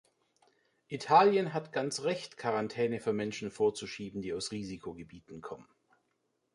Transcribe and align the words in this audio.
Italien 0.87 1.53
hat 1.53 1.73
ganz 1.73 2.01
recht, 2.01 2.35
Quarantäne 2.35 2.99
für 2.99 3.13
Menschen 3.13 3.51
vorzuschreiben, 3.51 4.23
die 4.23 4.33
aus 4.33 4.51
Risikogebieten 4.51 5.41
kommen. 5.41 5.67